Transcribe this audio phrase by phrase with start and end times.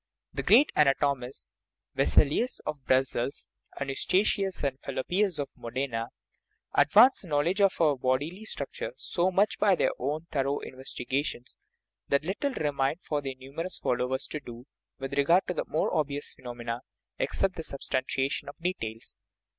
[0.33, 1.53] The great anatomists,
[1.93, 3.45] Vesalius (of Brussels),
[3.79, 6.07] and Eustachius and Fallopius (of Modena),
[6.73, 11.55] advanced the knowledge of our bodily structure so much by their own thorough investigations
[12.07, 14.65] that little re mained for their numerous followers to do,
[14.97, 16.81] with regard to the more obvious phenomena,
[17.19, 19.15] except the substantia tion of details.